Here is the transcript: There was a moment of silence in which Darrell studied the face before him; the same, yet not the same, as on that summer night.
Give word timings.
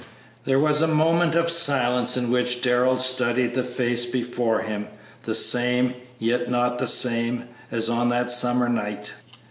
There 0.45 0.57
was 0.57 0.81
a 0.81 0.87
moment 0.87 1.35
of 1.35 1.51
silence 1.51 2.17
in 2.17 2.31
which 2.31 2.63
Darrell 2.63 2.97
studied 2.97 3.53
the 3.53 3.63
face 3.63 4.03
before 4.03 4.61
him; 4.61 4.87
the 5.25 5.35
same, 5.35 5.93
yet 6.17 6.49
not 6.49 6.79
the 6.79 6.87
same, 6.87 7.43
as 7.69 7.87
on 7.87 8.09
that 8.09 8.31
summer 8.31 8.67
night. 8.67 9.11